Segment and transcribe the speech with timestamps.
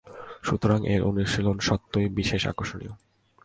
[0.43, 2.93] সুতরাং এর অনুশীলন স্বতই বিশেষ আকর্ষণীয়।